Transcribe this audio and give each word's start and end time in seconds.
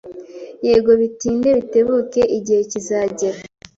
Yego 0.67 0.91
bitinde 1.01 1.49
bitebuke 1.59 2.21
igihe 2.37 2.61
kizagera 2.71 3.39